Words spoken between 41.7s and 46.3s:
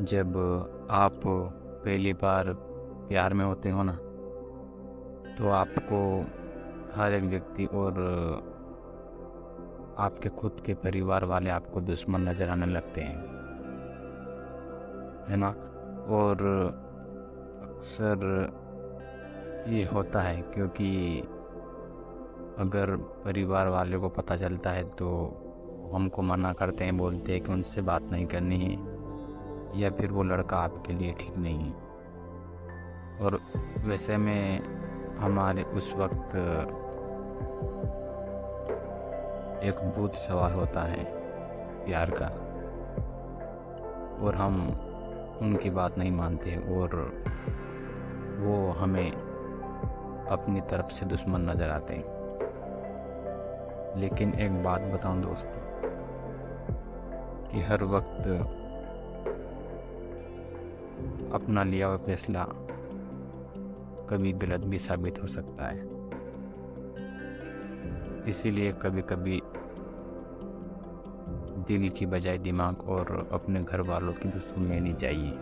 प्यार का। और हम उनकी बात नहीं